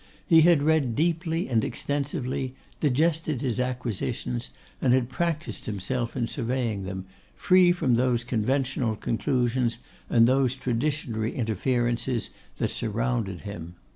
[0.25, 4.49] He had read deeply and extensively, digested his acquisitions,
[4.81, 9.77] and had practised himself in surveying them, free from those conventional conclusions
[10.09, 13.75] and those traditionary inferences that surrounded him.